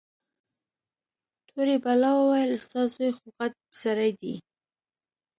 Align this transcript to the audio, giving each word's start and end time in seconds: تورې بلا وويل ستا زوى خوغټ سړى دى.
تورې 1.47 1.75
بلا 1.83 2.11
وويل 2.17 2.51
ستا 2.65 2.81
زوى 2.93 3.09
خوغټ 3.17 3.53
سړى 3.81 4.09
دى. 4.21 4.35